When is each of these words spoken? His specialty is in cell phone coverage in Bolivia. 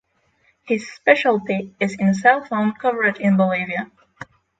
His 0.63 0.91
specialty 0.91 1.75
is 1.79 1.95
in 1.99 2.15
cell 2.15 2.43
phone 2.43 2.71
coverage 2.73 3.19
in 3.19 3.37
Bolivia. 3.37 3.91